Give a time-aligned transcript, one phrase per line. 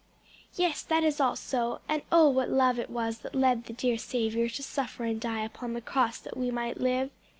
[0.55, 3.99] "Yes, that is all so, and oh what love it was that led the dear
[3.99, 7.11] Saviour to suffer and die upon the cross that we might live!